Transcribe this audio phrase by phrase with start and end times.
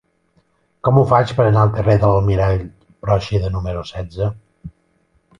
[0.85, 2.63] Com ho faig per anar al carrer de l'Almirall
[3.07, 4.31] Pròixida número setze?